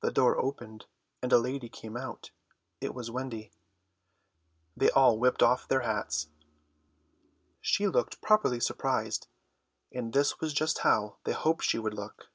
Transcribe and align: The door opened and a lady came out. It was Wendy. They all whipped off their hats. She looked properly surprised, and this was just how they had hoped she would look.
The 0.00 0.10
door 0.10 0.38
opened 0.38 0.86
and 1.20 1.30
a 1.30 1.36
lady 1.36 1.68
came 1.68 1.94
out. 1.94 2.30
It 2.80 2.94
was 2.94 3.10
Wendy. 3.10 3.52
They 4.74 4.88
all 4.92 5.18
whipped 5.18 5.42
off 5.42 5.68
their 5.68 5.82
hats. 5.82 6.28
She 7.60 7.86
looked 7.86 8.22
properly 8.22 8.60
surprised, 8.60 9.28
and 9.92 10.14
this 10.14 10.40
was 10.40 10.54
just 10.54 10.78
how 10.78 11.18
they 11.24 11.32
had 11.32 11.42
hoped 11.42 11.64
she 11.64 11.78
would 11.78 11.92
look. 11.92 12.30